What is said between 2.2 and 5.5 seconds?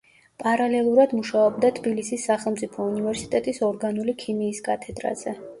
სახელმწიფო უნივერსიტეტის ორგანული ქიმიის კათედრაზე.